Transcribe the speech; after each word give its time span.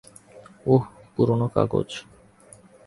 উহ, 0.65 0.83
পুরোনো 1.13 1.47
কাগজ। 1.55 1.89